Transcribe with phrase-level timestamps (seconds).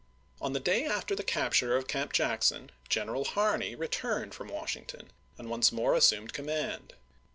[0.41, 5.47] On the day after the capture of Camp Jackson, General Harney returned from Washington, and
[5.47, 6.93] once more assumed command.